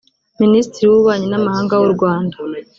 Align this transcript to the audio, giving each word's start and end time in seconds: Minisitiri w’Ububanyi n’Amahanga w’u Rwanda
Minisitiri 0.41 0.83
w’Ububanyi 0.87 1.27
n’Amahanga 1.29 1.73
w’u 1.81 1.89
Rwanda 1.95 2.35